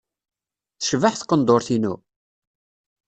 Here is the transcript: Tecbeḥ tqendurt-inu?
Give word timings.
Tecbeḥ 0.79 1.13
tqendurt-inu? 1.17 1.93